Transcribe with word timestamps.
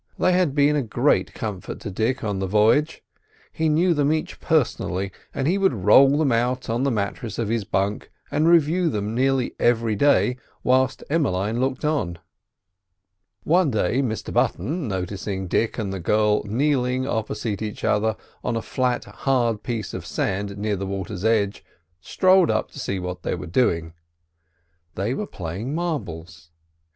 They 0.17 0.31
had 0.33 0.55
been 0.55 0.75
a 0.75 0.81
great 0.81 1.31
comfort 1.35 1.79
to 1.81 1.91
Dick 1.91 2.23
on 2.23 2.39
the 2.39 2.47
voyage. 2.47 3.03
He 3.51 3.69
knew 3.69 3.93
them 3.93 4.11
each 4.11 4.39
personally, 4.39 5.11
and 5.31 5.47
he 5.47 5.59
would 5.59 5.75
roll 5.85 6.17
them 6.17 6.31
out 6.31 6.71
on 6.71 6.81
the 6.81 6.89
mattress 6.89 7.37
of 7.37 7.49
his 7.49 7.65
bunk 7.65 8.09
and 8.31 8.47
review 8.47 8.89
them 8.89 9.13
nearly 9.13 9.53
every 9.59 9.95
day, 9.95 10.37
whilst 10.63 11.03
Emmeline 11.11 11.59
looked 11.59 11.85
on. 11.85 12.17
One 13.43 13.69
day 13.69 14.01
Mr 14.01 14.33
Button, 14.33 14.87
noticing 14.87 15.45
Dick 15.47 15.77
and 15.77 15.93
the 15.93 15.99
girl 15.99 16.41
kneeling 16.45 17.05
opposite 17.07 17.61
each 17.61 17.83
other 17.83 18.17
on 18.43 18.55
a 18.55 18.61
flat, 18.63 19.05
hard 19.05 19.61
piece 19.61 19.93
of 19.93 20.03
sand 20.07 20.57
near 20.57 20.75
the 20.75 20.87
water's 20.87 21.23
edge, 21.23 21.63
strolled 21.99 22.49
up 22.49 22.71
to 22.71 22.79
see 22.79 22.97
what 22.97 23.21
they 23.21 23.35
were 23.35 23.45
doing. 23.45 23.93
They 24.95 25.13
were 25.13 25.27
playing 25.27 25.75
marbles. 25.75 26.49